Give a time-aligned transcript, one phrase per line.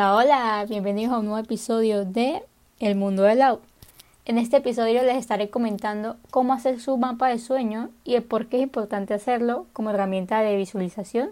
[0.00, 2.42] Hola, hola, bienvenidos a un nuevo episodio de
[2.78, 3.60] El Mundo del Lau.
[4.24, 8.46] En este episodio les estaré comentando cómo hacer su mapa de sueño y el por
[8.46, 11.28] qué es importante hacerlo como herramienta de visualización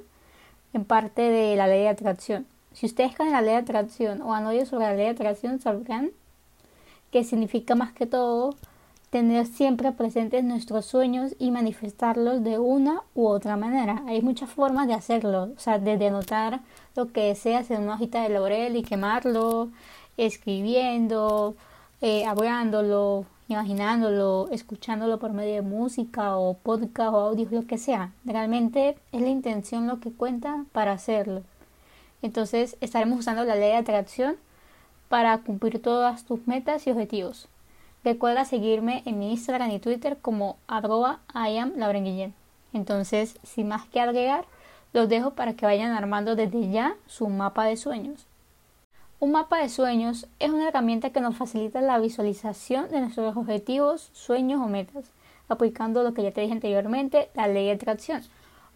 [0.74, 2.46] en parte de la ley de atracción.
[2.74, 5.12] Si ustedes creen en la ley de atracción o han oído sobre la ley de
[5.12, 6.10] atracción, sabrán
[7.10, 8.54] que significa más que todo
[9.10, 14.02] tener siempre presentes nuestros sueños y manifestarlos de una u otra manera.
[14.06, 16.60] Hay muchas formas de hacerlo, o sea, desde anotar
[16.94, 19.70] lo que deseas en una hojita de laurel y quemarlo,
[20.16, 21.54] escribiendo,
[22.02, 28.12] eh, hablándolo, imaginándolo, escuchándolo por medio de música o podcast o audios, lo que sea.
[28.24, 31.42] Realmente es la intención lo que cuenta para hacerlo.
[32.20, 34.36] Entonces estaremos usando la ley de atracción
[35.08, 37.48] para cumplir todas tus metas y objetivos.
[38.04, 41.20] Recuerda seguirme en mi Instagram y Twitter como arroba.
[42.72, 44.44] Entonces, sin más que agregar,
[44.92, 48.26] los dejo para que vayan armando desde ya su mapa de sueños.
[49.20, 54.10] Un mapa de sueños es una herramienta que nos facilita la visualización de nuestros objetivos,
[54.12, 55.10] sueños o metas,
[55.48, 58.22] aplicando lo que ya te dije anteriormente, la ley de atracción.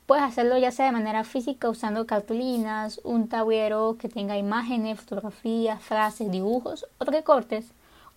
[0.07, 5.81] Puedes hacerlo ya sea de manera física usando cartulinas, un tablero que tenga imágenes, fotografías,
[5.81, 7.73] frases, dibujos o recortes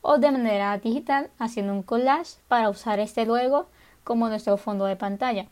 [0.07, 3.65] o de manera digital haciendo un collage para usar este luego
[4.03, 5.47] como nuestro fondo de pantalla.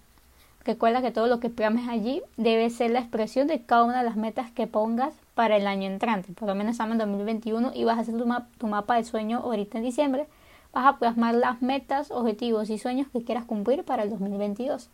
[0.63, 4.05] Recuerda que todo lo que programes allí debe ser la expresión de cada una de
[4.05, 6.33] las metas que pongas para el año entrante.
[6.33, 9.39] Por lo menos estamos en 2021 y vas a hacer tu, tu mapa de sueño
[9.39, 10.27] ahorita en diciembre.
[10.71, 14.87] Vas a plasmar las metas, objetivos y sueños que quieras cumplir para el 2022.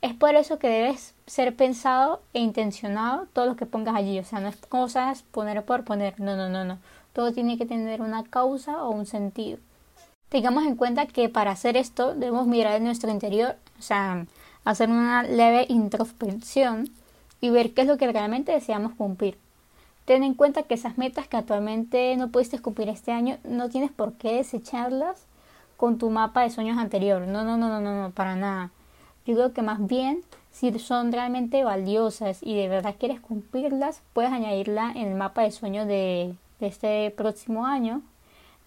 [0.00, 4.18] Es por eso que debes ser pensado e intencionado todo lo que pongas allí.
[4.18, 6.18] O sea, no es cosas poner por poner.
[6.18, 6.78] No, no, no, no.
[7.18, 9.58] Todo tiene que tener una causa o un sentido.
[10.28, 14.24] Tengamos en cuenta que para hacer esto debemos mirar en nuestro interior, o sea,
[14.64, 16.88] hacer una leve introspección
[17.40, 19.36] y ver qué es lo que realmente deseamos cumplir.
[20.04, 23.90] Ten en cuenta que esas metas que actualmente no pudiste cumplir este año no tienes
[23.90, 25.26] por qué desecharlas
[25.76, 27.22] con tu mapa de sueños anterior.
[27.22, 28.70] No, no, no, no, no, no, para nada.
[29.26, 34.30] Yo creo que más bien, si son realmente valiosas y de verdad quieres cumplirlas, puedes
[34.30, 38.02] añadirla en el mapa de sueños de de este próximo año.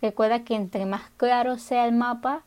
[0.02, 2.42] Recuerda que entre más claro sea el mapa,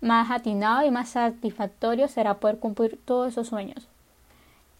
[0.00, 3.88] más atinado y más satisfactorio será poder cumplir todos esos sueños.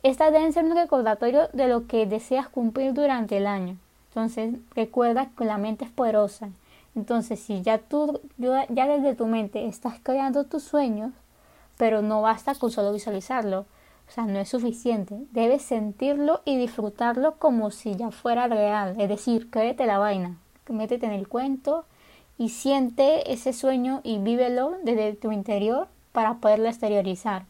[0.03, 3.77] Esta debe ser un recordatorio de lo que deseas cumplir durante el año.
[4.11, 6.49] Entonces, recuerda que la mente es poderosa.
[6.95, 11.13] Entonces, si ya tú, ya desde tu mente estás creando tus sueños,
[11.77, 13.67] pero no basta con solo visualizarlo,
[14.09, 15.17] o sea, no es suficiente.
[15.33, 18.95] Debes sentirlo y disfrutarlo como si ya fuera real.
[19.01, 21.85] Es decir, créete la vaina, métete en el cuento
[22.39, 27.45] y siente ese sueño y vívelo desde tu interior para poderlo exteriorizar.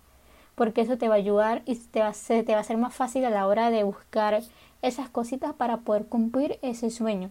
[0.55, 2.79] Porque eso te va a ayudar y te va a, ser, te va a ser
[2.79, 4.43] más fácil a la hora de buscar
[4.81, 7.31] esas cositas para poder cumplir ese sueño.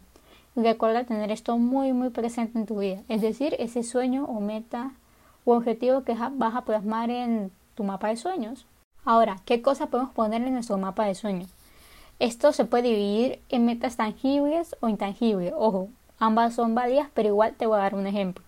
[0.55, 3.01] Recuerda tener esto muy muy presente en tu vida.
[3.09, 4.91] Es decir, ese sueño o meta
[5.43, 8.65] o objetivo que vas a plasmar en tu mapa de sueños.
[9.07, 11.47] Ahora, ¿qué cosa podemos poner en nuestro mapa de sueños?
[12.17, 15.53] Esto se puede dividir en metas tangibles o intangibles.
[15.55, 18.43] Ojo, ambas son válidas, pero igual te voy a dar un ejemplo.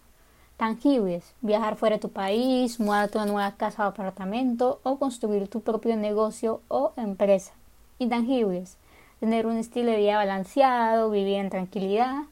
[0.57, 5.47] Tangibles, viajar fuera de tu país, mudarte a una nueva casa o apartamento o construir
[5.47, 7.53] tu propio negocio o empresa.
[7.99, 8.77] Intangibles,
[9.19, 12.23] tener un estilo de vida balanceado, vivir en tranquilidad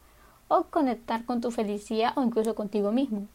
[0.47, 3.27] o conectar con tu felicidad o incluso contigo mismo.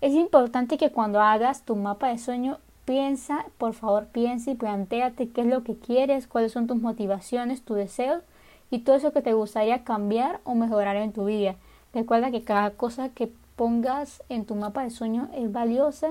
[0.00, 5.28] Es importante que cuando hagas tu mapa de sueño Piensa, por favor, piensa y planteate
[5.28, 8.22] qué es lo que quieres, cuáles son tus motivaciones, tus deseos
[8.70, 11.54] y todo eso que te gustaría cambiar o mejorar en tu vida.
[11.94, 16.10] Recuerda que cada cosa que pongas en tu mapa de sueño es valiosa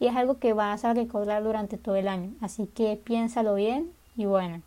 [0.00, 2.32] y es algo que vas a recordar durante todo el año.
[2.40, 4.62] Así que piénsalo bien y bueno,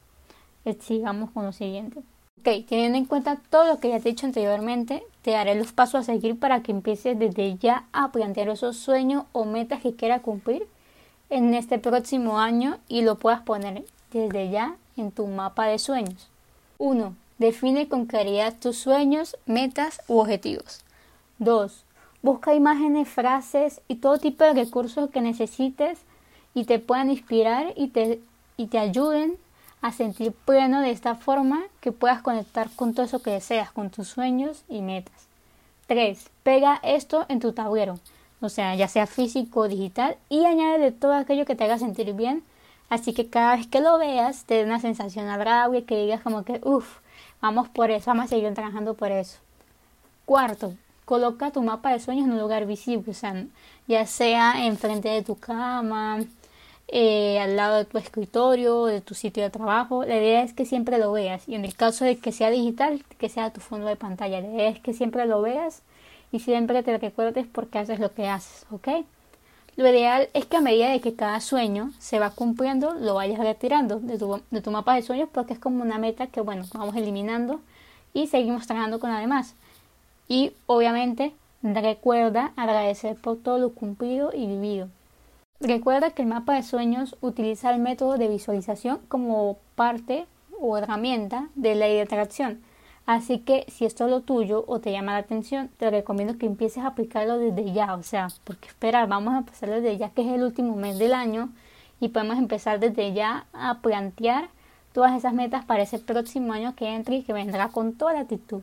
[0.63, 1.99] eh, sigamos con lo siguiente.
[2.39, 5.73] Ok, teniendo en cuenta todo lo que ya te he dicho anteriormente, te daré los
[5.73, 9.95] pasos a seguir para que empieces desde ya a plantear esos sueños o metas que
[9.95, 10.67] quieras cumplir
[11.33, 16.29] en este próximo año y lo puedas poner desde ya en tu mapa de sueños.
[16.77, 17.15] 1.
[17.39, 20.81] Define con claridad tus sueños, metas u objetivos.
[21.39, 21.85] 2.
[22.21, 25.97] Busca imágenes, frases y todo tipo de recursos que necesites
[26.53, 28.21] y te puedan inspirar y te,
[28.55, 29.35] y te ayuden
[29.81, 33.89] a sentir pleno de esta forma que puedas conectar con todo eso que deseas, con
[33.89, 35.27] tus sueños y metas.
[35.87, 36.29] 3.
[36.43, 37.99] Pega esto en tu tablero
[38.47, 42.13] o sea, ya sea físico o digital, y añade todo aquello que te haga sentir
[42.13, 42.43] bien,
[42.89, 46.43] así que cada vez que lo veas te dé una sensación agradable, que digas como
[46.43, 46.99] que, uff,
[47.41, 49.39] vamos por eso, vamos a seguir trabajando por eso.
[50.25, 50.73] Cuarto,
[51.05, 53.45] coloca tu mapa de sueños en un lugar visible, o sea,
[53.87, 56.19] ya sea enfrente de tu cama,
[56.87, 60.03] eh, al lado de tu escritorio, de tu sitio de trabajo.
[60.05, 63.03] La idea es que siempre lo veas y en el caso de que sea digital,
[63.17, 64.41] que sea tu fondo de pantalla.
[64.41, 65.81] La idea es que siempre lo veas
[66.33, 68.87] y siempre te recuerdes por qué haces lo que haces, ¿ok?
[69.75, 73.39] Lo ideal es que a medida de que cada sueño se va cumpliendo, lo vayas
[73.39, 76.65] retirando de tu, de tu mapa de sueños porque es como una meta que, bueno,
[76.73, 77.61] vamos eliminando
[78.15, 79.53] y seguimos trabajando con la demás.
[80.27, 84.89] Y obviamente recuerda agradecer por todo lo cumplido y vivido.
[85.59, 90.25] Recuerda que el mapa de sueños utiliza el método de visualización como parte
[90.59, 92.63] o herramienta de ley de atracción.
[93.05, 96.45] Así que si esto es lo tuyo o te llama la atención, te recomiendo que
[96.45, 97.95] empieces a aplicarlo desde ya.
[97.95, 101.13] O sea, porque esperar, vamos a empezar desde ya, que es el último mes del
[101.13, 101.49] año,
[101.99, 104.49] y podemos empezar desde ya a plantear
[104.93, 108.21] todas esas metas para ese próximo año que entre y que vendrá con toda la
[108.21, 108.61] actitud.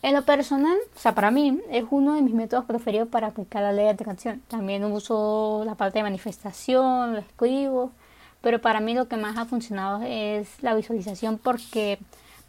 [0.00, 3.62] En lo personal, o sea, para mí es uno de mis métodos preferidos para aplicar
[3.62, 4.42] la ley de atracción.
[4.48, 7.92] También uso la parte de manifestación, lo escribo,
[8.40, 11.98] pero para mí lo que más ha funcionado es la visualización porque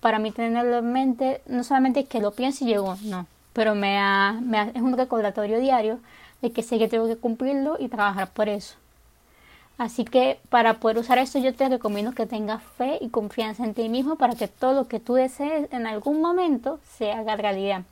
[0.04, 3.98] para mí tenerlo en mente no solamente que lo pienso y llego, no, pero me,
[4.42, 6.00] me es un recordatorio diario
[6.42, 8.76] de que sé que tengo que cumplirlo y trabajar por eso.
[9.78, 13.74] Así que para poder usar esto yo te recomiendo que tengas fe y confianza en
[13.74, 17.84] ti mismo para que todo lo que tú desees en algún momento se haga realidad.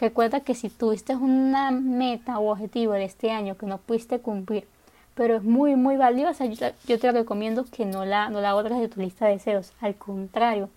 [0.00, 4.66] Recuerda que si tuviste una meta o objetivo de este año que no pudiste cumplir,
[5.14, 9.00] pero es muy muy valiosa, yo te, recomiendo que no la, no la de tu
[9.00, 9.72] lista de deseos.
[9.80, 10.68] Al contrario,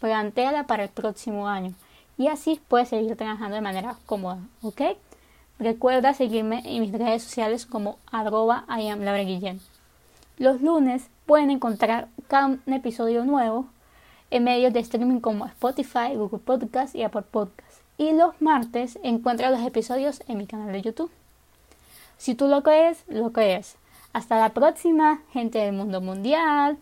[0.00, 1.74] plantéala para el próximo año
[2.18, 4.82] y así puedes seguir trabajando de manera cómoda, ¿ok?
[5.58, 9.60] Recuerda seguirme en mis redes sociales como arroba Guillén.
[10.38, 13.66] Los lunes pueden encontrar cada episodio nuevo
[14.30, 17.80] en medios de streaming como Spotify, Google Podcast y Apple Podcast.
[17.96, 21.10] Y los martes encuentran los episodios en mi canal de YouTube.
[22.18, 23.76] Si tú lo crees, lo crees.
[24.12, 26.76] Hasta la próxima, gente del mundo mundial.